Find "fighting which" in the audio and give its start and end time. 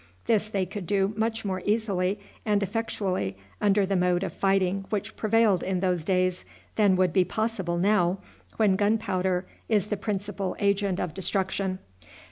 4.33-5.15